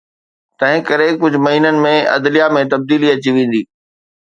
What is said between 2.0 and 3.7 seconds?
عدليه ۾ تبديلي اچي ويندي.